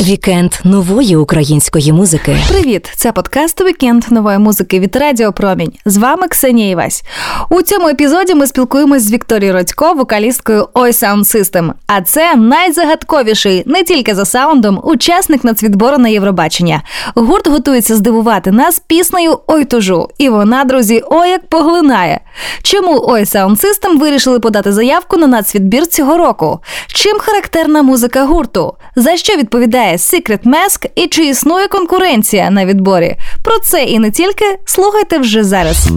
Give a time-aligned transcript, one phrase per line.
[0.00, 2.36] Вікенд нової української музики.
[2.48, 2.92] Привіт!
[2.96, 5.72] Це подкаст Вікенд нової музики від Радіо Промінь.
[5.84, 7.02] З вами Ксенія Івась.
[7.50, 11.72] У цьому епізоді ми спілкуємось з Вікторією Родько, вокалісткою Ой Sound System.
[11.86, 16.82] А це найзагадковіший не тільки за саундом, учасник нацвідбору на Євробачення.
[17.14, 20.08] Гурт готується здивувати нас піснею Ой тужу.
[20.18, 22.20] І вона, друзі, ой як поглинає.
[22.62, 26.58] Чому Ой Sound System вирішили подати заявку на нацвідбір цього року?
[26.86, 28.74] Чим характерна музика гурту?
[28.96, 33.16] За що відповідає Secret Mask і чи існує конкуренція на відборі?
[33.44, 35.88] Про це і не тільки слухайте вже зараз.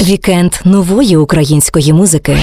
[0.00, 2.36] Вікенд нової української музики.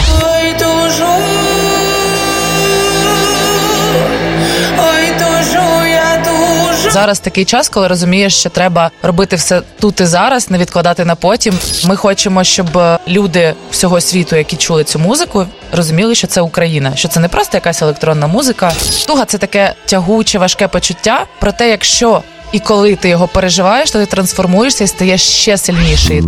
[6.93, 11.15] Зараз такий час, коли розумієш, що треба робити все тут і зараз, не відкладати на
[11.15, 11.59] потім.
[11.85, 16.95] Ми хочемо, щоб е, люди всього світу, які чули цю музику, розуміли, що це Україна,
[16.95, 18.71] що це не просто якась електронна музика.
[19.07, 21.25] Туга це таке тягуче, важке почуття.
[21.39, 22.21] Проте, якщо
[22.53, 26.21] і коли ти його переживаєш, то ти трансформуєшся і стаєш ще сильніший.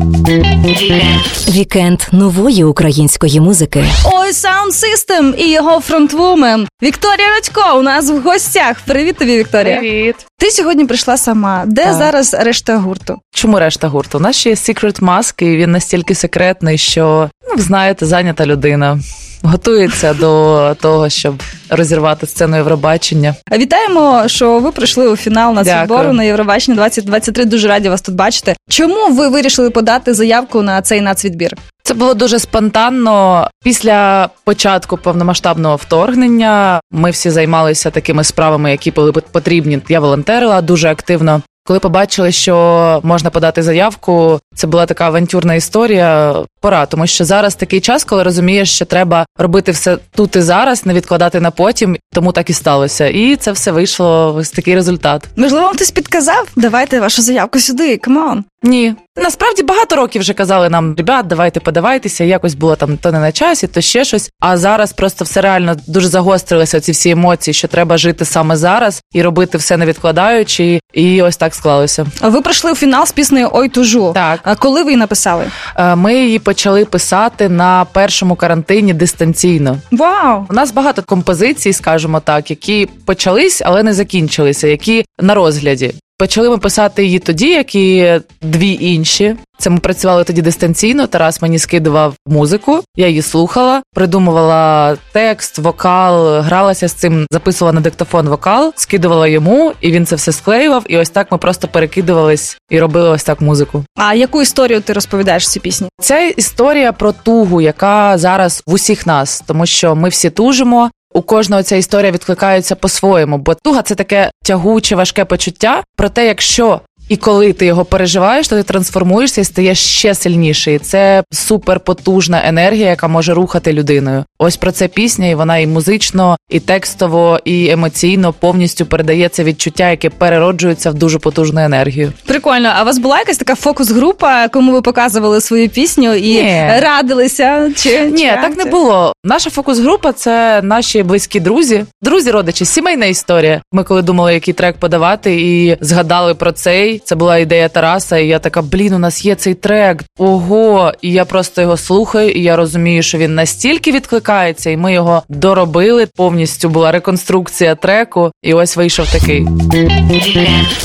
[1.50, 3.86] Вікенд нової української музики.
[4.06, 8.78] Ой Sound System і його фронтвумен Вікторія Радько у нас в гостях.
[8.86, 9.78] Привіт тобі, Вікторія.
[9.78, 10.16] Привіт!
[10.38, 11.64] Ти сьогодні прийшла сама.
[11.68, 11.94] Де Так.
[11.94, 13.20] зараз решта гурту?
[13.34, 14.18] Чому решта гурту?
[14.18, 18.46] У нас ще є Secret Mask, і він настільки секретний, що ну, ви знаєте, зайнята
[18.46, 19.00] людина.
[19.44, 23.36] Готується до того, щоб розірвати сцену Євробачення.
[23.58, 26.14] Вітаємо, що ви прийшли у фінал нацвідбору Дякую.
[26.14, 27.46] на Євробачення 2023.
[27.46, 28.56] Дуже раді вас тут бачити.
[28.70, 31.58] Чому ви вирішили подати заявку на цей нацвідбір?
[31.84, 33.48] Це було дуже спонтанно.
[33.64, 39.80] Після початку повномасштабного вторгнення ми всі займалися такими справами, які були потрібні.
[39.90, 41.42] Я волонтерила дуже активно.
[41.68, 46.36] Коли побачили, що можна подати заявку, це була така авантюрна історія.
[46.62, 50.86] Пора, тому що зараз такий час, коли розумієш, що треба робити все тут і зараз,
[50.86, 51.98] не відкладати на потім.
[52.14, 53.08] Тому так і сталося.
[53.08, 55.24] І це все вийшло ось такий результат.
[55.36, 56.48] Можливо, вам хтось підказав?
[56.56, 57.98] Давайте вашу заявку сюди.
[57.98, 58.44] Come on.
[58.64, 62.24] Ні, насправді багато років вже казали нам, ребят, давайте подавайтеся.
[62.24, 64.32] Якось було там то не на часі, то ще щось.
[64.40, 69.02] А зараз просто все реально дуже загострилися ці всі емоції, що треба жити саме зараз
[69.14, 70.80] і робити все не відкладаючи.
[70.94, 72.06] І ось так склалося.
[72.22, 74.12] Ви прийшли у фінал з піснею Ой тужу.
[74.14, 74.40] Так.
[74.44, 75.46] А коли ви її написали?
[75.76, 79.78] Е, Ми її почали писати на першому карантині дистанційно.
[79.92, 80.46] Вау!
[80.50, 85.94] У нас багато композицій, скажімо так, які почались, але не закінчилися, які на розгляді.
[86.18, 89.36] Почали ми писати її тоді, як і дві інші.
[89.58, 91.08] Це ми працювали тоді дистанційно.
[91.08, 97.82] Тарас мені скидував музику, я її слухала, придумувала текст, вокал, гралася з цим, записувала на
[97.82, 100.84] диктофон вокал, скидувала йому, і він це все склеював.
[100.88, 103.84] І ось так ми просто перекидувались і робили ось так музику.
[103.96, 105.90] А яку історію ти розповідаєш в цій пісні?
[106.02, 110.92] Це історія про тугу, яка зараз в усіх нас, тому що ми всі тужимо.
[111.16, 115.84] У кожного ця історія відкликається по-своєму, бо туга це таке тягуче, важке почуття.
[115.96, 120.80] Проте, якщо і коли ти його переживаєш, то ти трансформуєшся і стаєш ще сильніший.
[120.80, 124.24] Це суперпотужна енергія, яка може рухати людиною.
[124.40, 129.44] Ось про це пісня, і вона і музично, і текстово, і емоційно повністю передає це
[129.44, 132.14] відчуття, яке перероджується в дуже потужну енергію.
[132.26, 132.72] Прикольно.
[132.76, 136.72] А у вас була якась така фокус-група, кому ви показували свою пісню і Ні.
[136.82, 137.72] радилися?
[137.76, 139.14] Чи Ні, чи так не було.
[139.24, 143.62] Наша фокус-група це наші близькі друзі, друзі, родичі, сімейна історія.
[143.72, 146.95] Ми коли думали, який трек подавати, і згадали про цей.
[147.04, 148.18] Це була ідея Тараса.
[148.18, 150.04] І я така, блін, у нас є цей трек.
[150.18, 150.92] Ого!
[151.02, 155.24] І я просто його слухаю, і я розумію, що він настільки відкликається, і ми його
[155.30, 156.08] доробили.
[156.16, 159.48] Повністю була реконструкція треку, і ось вийшов такий.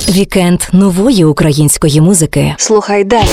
[0.08, 2.54] Вікенд нової української музики.
[2.58, 3.28] Слухай далі.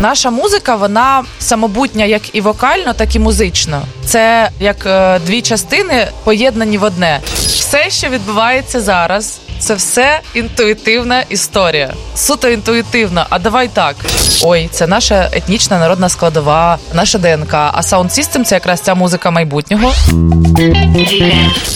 [0.00, 3.82] Наша музика, вона самобутня як і вокально, так і музично.
[4.04, 7.20] Це як е, дві частини поєднані в одне.
[7.34, 11.94] Все, що відбувається зараз, це все інтуїтивна історія.
[12.16, 13.26] Суто інтуїтивна.
[13.30, 13.96] А давай так.
[14.42, 17.54] Ой, це наша етнічна народна складова, наша ДНК.
[17.54, 19.92] А Sound System– це якраз ця музика майбутнього.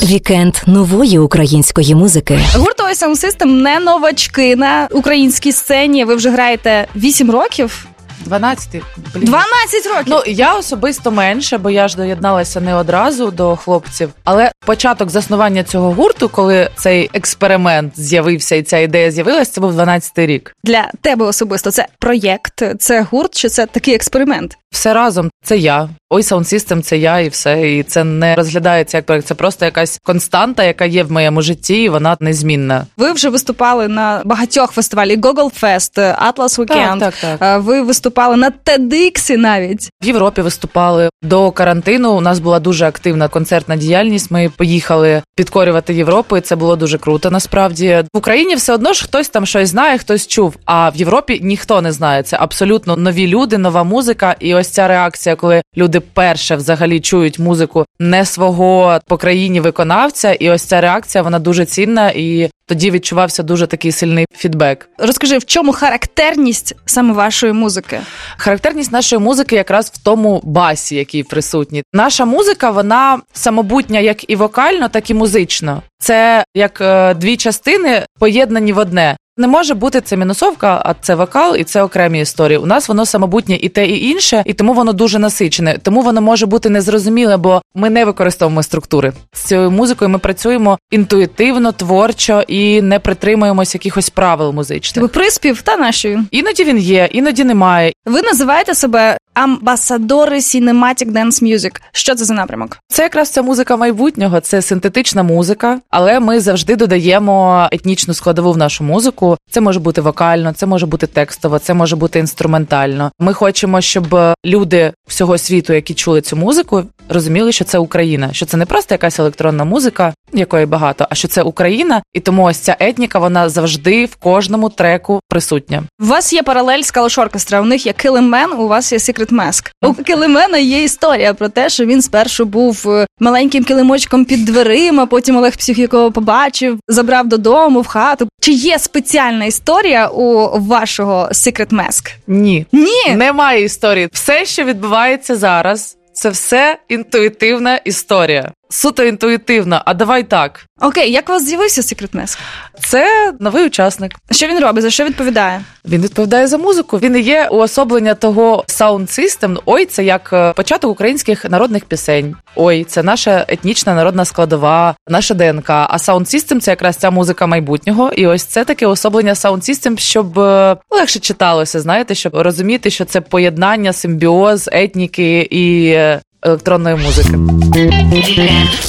[0.03, 2.39] Вікенд нової української музики.
[2.55, 6.05] Гурт Ой Sound System не новачки на українській сцені.
[6.05, 7.87] Ви вже граєте 8 років.
[8.25, 8.83] 12.
[9.15, 9.25] Блін.
[9.25, 10.05] 12 років.
[10.07, 14.11] Ну я особисто менше, бо я ж доєдналася не одразу до хлопців.
[14.25, 19.81] Але початок заснування цього гурту, коли цей експеримент з'явився і ця ідея з'явилася, це був
[19.81, 20.55] 12-й рік.
[20.65, 24.59] Для тебе особисто це проєкт, це гурт, чи це такий експеримент?
[24.71, 25.89] Все разом це я.
[26.15, 27.73] Ой, Sound System– це я і все.
[27.73, 29.27] І це не розглядається як проект.
[29.27, 32.87] Це просто якась константа, яка є в моєму житті, і вона незмінна.
[32.97, 36.99] Ви вже виступали на багатьох фестивалях: Google Fest, Atlas Weekend.
[36.99, 37.39] так, так.
[37.43, 39.91] Е, Ви виступали на TEDx навіть.
[40.03, 42.13] В Європі виступали до карантину.
[42.13, 44.31] У нас була дуже активна концертна діяльність.
[44.31, 46.37] Ми поїхали підкорювати Європу.
[46.37, 47.31] і Це було дуже круто.
[47.31, 50.57] Насправді в Україні все одно ж хтось там щось знає, хтось чув.
[50.65, 52.23] А в Європі ніхто не знає.
[52.23, 54.37] Це абсолютно нові люди, нова музика.
[54.41, 60.33] І ось ця реакція, коли люди перше взагалі чують музику не свого по країні виконавця,
[60.33, 64.89] і ось ця реакція вона дуже цінна, і тоді відчувався дуже такий сильний фідбек.
[64.99, 68.01] Розкажи, в чому характерність саме вашої музики?
[68.37, 71.83] Характерність нашої музики якраз в тому басі, який присутній.
[71.93, 75.83] Наша музика вона самобутня як і вокально, так і музично.
[75.99, 79.17] Це як е, дві частини поєднані в одне.
[79.37, 82.59] Не може бути це мінусовка, а це вокал, і це окремі історії.
[82.59, 85.79] У нас воно самобутнє і те, і інше, і тому воно дуже насичене.
[85.83, 89.13] Тому воно може бути незрозуміле, бо ми не використовуємо структури.
[89.33, 94.95] З цією музикою ми працюємо інтуїтивно, творчо і не притримуємось якихось правил музичних.
[94.95, 96.19] Типу приспів та нашої.
[96.31, 97.93] Іноді він є, іноді немає.
[98.07, 101.81] Ви називаєте себе амбасадори Cinematic Dance Music.
[101.93, 102.79] Що це за напрямок?
[102.89, 108.57] Це якраз ця музика майбутнього, це синтетична музика, але ми завжди додаємо етнічну складову в
[108.57, 109.37] нашу музику.
[109.51, 113.13] Це може бути вокально, це може бути текстово, це може бути інструментально.
[113.19, 118.47] Ми хочемо, щоб люди всього світу, які чули цю музику, розуміли, що це Україна, що
[118.47, 122.57] це не просто якась електронна музика, якої багато, а що це Україна, і тому ось
[122.57, 125.83] ця етніка вона завжди в кожному треку присутня.
[126.01, 127.61] У вас є паралель з Калош Оркестра.
[127.61, 129.71] У них є Killing Man, у вас є Secret Mask.
[129.83, 135.07] У Килимена є історія про те, що він спершу був е, маленьким килимочком під дверима,
[135.07, 138.29] потім Олег Псюх якого побачив, забрав додому в хату.
[138.41, 142.11] Чи є спеціальна історія у вашого Secret Mask?
[142.27, 143.15] Ні, Ні.
[143.17, 144.09] немає історії.
[144.13, 148.53] Все, що відбувається зараз, це все інтуїтивна історія.
[148.73, 149.83] Суто інтуїтивна.
[149.85, 150.65] А давай так.
[150.81, 152.39] Окей, як у вас з'явився Mask?
[152.81, 154.13] Це новий учасник.
[154.31, 154.83] Що він робить?
[154.83, 155.65] За що відповідає?
[155.85, 156.99] Він відповідає за музику.
[156.99, 159.59] Він і є уособлення того sound system.
[159.67, 162.37] Ой, це як е, початок українських народних пісень.
[162.57, 165.71] Ой, це наша етнічна народна складова, наша ДНК.
[165.71, 168.13] А sound system– це якраз ця музика майбутнього.
[168.13, 173.05] І ось це таке уособлення sound system, щоб е, легше читалося, знаєте, щоб розуміти, що
[173.05, 177.39] це поєднання, симбіоз, етніки і е, електронної музики.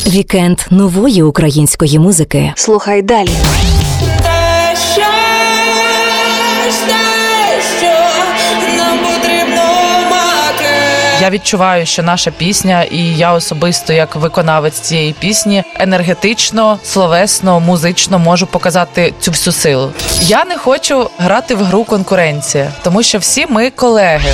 [0.07, 2.53] Вікенд нової української музики.
[2.55, 3.29] Слухай далі.
[11.23, 18.19] Я відчуваю, що наша пісня, і я особисто, як виконавець цієї пісні, енергетично, словесно, музично
[18.19, 19.91] можу показати цю всю силу.
[20.21, 24.29] Я не хочу грати в гру конкуренція, тому що всі ми колеги.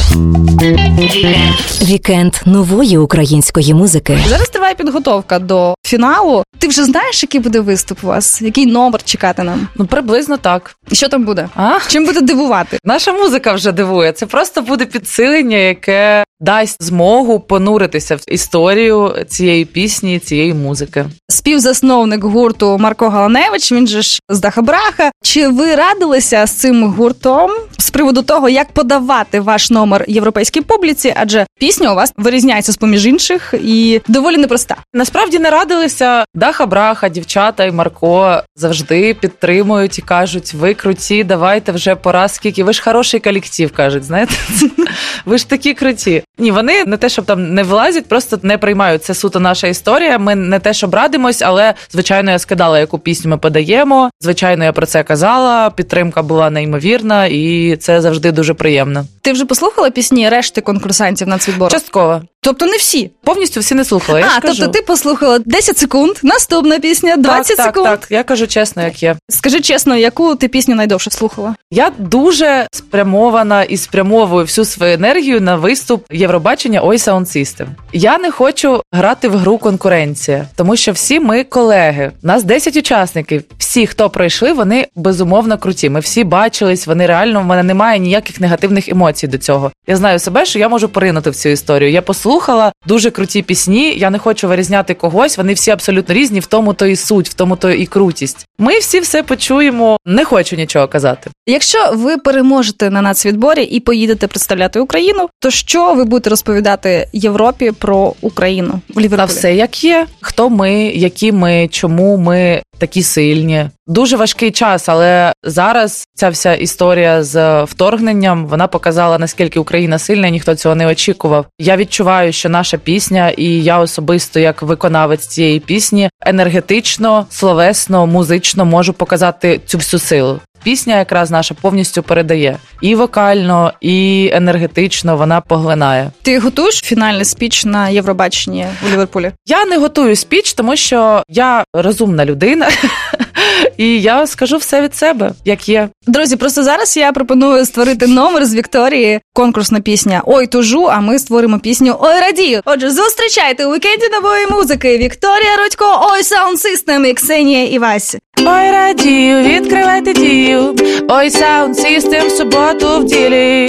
[1.82, 4.18] Вікенд нової української музики.
[4.28, 6.44] Зараз триває підготовка до фіналу.
[6.60, 8.42] Ти вже знаєш, який буде виступ у вас?
[8.42, 9.68] Який номер чекати нам?
[9.76, 10.76] Ну приблизно так.
[10.92, 11.50] І що там буде?
[11.56, 12.78] А Чим буде дивувати?
[12.84, 14.12] наша музика вже дивує.
[14.12, 21.06] Це просто буде підсилення, яке дасть змогу понуритися в історію цієї пісні, цієї музики.
[21.30, 25.12] Співзасновник гурту Марко Галаневич, він же ж з Дахабраха.
[25.24, 31.14] Чи ви радилися з цим гуртом з приводу того, як подавати ваш номер європейській публіці?
[31.18, 34.84] Адже пісня у вас вирізняється з поміж інших і доволі непроста.
[34.94, 41.72] Насправді не радилися Даха Браха, дівчата і Марко завжди підтримують і кажуть: ви круті, давайте
[41.72, 42.64] вже пора скільки.
[42.64, 44.04] Ви ж хороший колектив, кажуть.
[44.04, 44.34] Знаєте,
[45.26, 46.24] ви ж такі круті.
[46.38, 49.04] Ні, вони не те, щоб там не вилазять, просто не приймають.
[49.04, 50.18] Це суто наша історія.
[50.18, 54.10] Ми не те, щоб радимось, але звичайно я скидала, яку пісню ми подаємо.
[54.22, 55.70] Звичайно, я про це казала.
[55.70, 59.06] Підтримка була неймовірна, і це завжди дуже приємно.
[59.30, 61.72] Ти вже послухала пісні решти конкурсантів нацвідбору?
[61.72, 63.12] Частково Тобто не всі.
[63.24, 64.20] повністю всі не слухали.
[64.20, 64.72] Я а, ж тобто кажу.
[64.72, 67.86] ти послухала 10 секунд, наступна пісня 20 так, секунд.
[67.86, 69.16] Так, так, я кажу чесно, як є.
[69.30, 71.56] Скажи чесно, яку ти пісню найдовше слухала?
[71.72, 77.66] Я дуже спрямована і спрямовую всю свою енергію на виступ Євробачення Ой Sound System.
[77.94, 82.12] Я не хочу грати в гру конкуренція, тому що всі ми колеги.
[82.22, 83.44] Нас 10 учасників.
[83.58, 85.90] Всі, хто пройшли, вони безумовно круті.
[85.90, 86.88] Ми всі бачились.
[86.88, 89.72] Вони реально в мене немає ніяких негативних емоцій до цього.
[89.88, 91.92] Я знаю себе, що я можу поринути в цю історію.
[91.92, 93.94] Я послухала дуже круті пісні.
[93.98, 95.38] Я не хочу вирізняти когось.
[95.38, 96.40] Вони всі абсолютно різні.
[96.40, 98.46] В тому то і суть, в тому то і крутість.
[98.58, 99.98] Ми всі все почуємо.
[100.06, 101.30] Не хочу нічого казати.
[101.48, 107.72] Якщо ви переможете на нацвідборі і поїдете представляти Україну, то що ви будете розповідати Європі
[107.72, 109.18] про Україну в Ліверпулі?
[109.18, 110.08] Та все як є.
[110.22, 113.70] Хто ми, які ми, чому ми такі сильні.
[113.88, 120.28] Дуже важкий час, але зараз ця вся історія з вторгненням вона показала наскільки Україна сильна,
[120.28, 121.46] і ніхто цього не очікував.
[121.60, 128.66] Я відчуваю, що наша пісня, і я особисто, як виконавець цієї пісні, енергетично, словесно, музично
[128.66, 130.40] можу показати цю всю силу.
[130.64, 136.12] Пісня якраз наша повністю передає і вокально, і енергетично вона поглинає.
[136.22, 139.32] Ти готуєш фінальний спіч на Євробаченні у Ліверпулі?
[139.46, 142.70] Я не готую спіч, тому що я розумна людина,
[143.78, 145.90] і я скажу все від себе, як є.
[146.08, 149.20] Друзі, просто зараз я пропоную створити номер з Вікторії.
[149.34, 150.88] Конкурсна пісня Ой тужу.
[150.92, 152.62] А ми створимо пісню Ой радію.
[152.66, 154.98] Отже, зустрічайте у вікенді нової музики.
[154.98, 158.18] Вікторія Родько, Ой Sound System і Ксенія Івась.
[158.40, 160.76] Ой, радію, відкривайте дію.
[161.10, 163.66] Ой, саунд систем в суботу в ділі.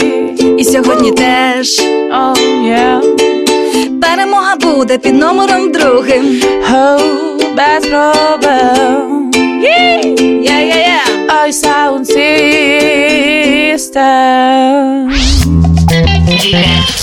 [0.58, 1.80] І сьогодні теж
[2.12, 3.00] Oh, yeah.
[4.00, 6.40] перемога буде під номером другим.
[6.72, 7.00] О,
[7.56, 9.30] без проблем.
[9.62, 11.02] Я-я-я.
[11.42, 12.50] Ой, Sound System.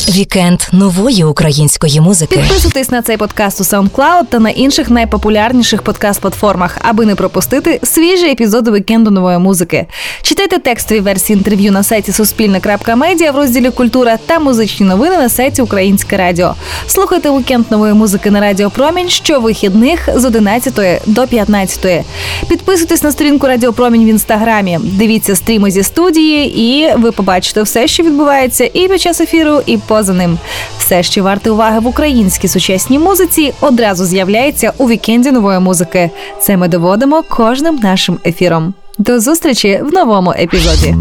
[0.10, 2.38] Вікенд нової української музики.
[2.38, 8.26] Підписуйтесь на цей подкаст у SoundCloud та на інших найпопулярніших подкаст-платформах, аби не пропустити свіжі
[8.26, 9.86] епізоди вікенду нової музики.
[10.22, 15.62] Читайте текстові версії інтерв'ю на сайті Суспільне.Медіа в розділі Культура та музичні новини на сайті
[15.62, 16.56] Українське Радіо.
[16.88, 22.06] Слухайте вікенд нової музики на Радіо Промінь щовихідних з 11 до 15.
[22.50, 24.80] Підписуйтесь на сторінку Радіо Промінь в інстаграмі.
[24.84, 29.78] Дивіться стріми зі студії, і ви побачите все, що відбувається і під час ефіру, і
[29.78, 30.38] поза ним.
[30.80, 36.10] Все, що варте уваги в українській сучасній музиці, одразу з'являється у вікенді нової музики.
[36.42, 38.74] Це ми доводимо кожним нашим ефіром.
[38.98, 40.96] До зустрічі в новому епізоді.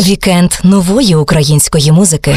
[0.00, 2.36] Вікенд нової української музики.